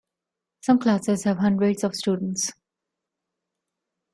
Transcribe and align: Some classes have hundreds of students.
Some 0.61 0.79
classes 0.79 1.25
have 1.25 1.37
hundreds 1.37 1.83
of 1.83 1.93
students. 1.93 2.53